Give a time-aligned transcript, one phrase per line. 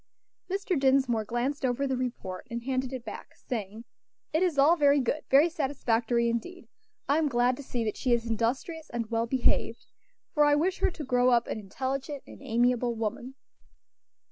[0.49, 0.79] Mr.
[0.79, 3.85] Dinsmore glanced over the report and handed it back, saying,
[4.33, 6.67] "It is all very good; very satisfactory indeed.
[7.07, 9.85] I am glad to see that she is industrious and well behaved,
[10.33, 13.35] for I wish her to grow up an intelligent and amiable woman."